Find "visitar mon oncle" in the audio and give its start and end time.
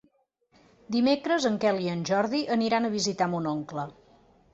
2.95-3.85